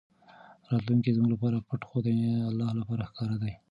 راتلونکی 0.69 1.15
زموږ 1.15 1.29
لپاره 1.35 1.65
پټ 1.69 1.81
خو 1.89 1.97
د 2.05 2.07
الله 2.49 2.69
لپاره 2.79 3.03
ښکاره 3.09 3.37
دی. 3.43 3.53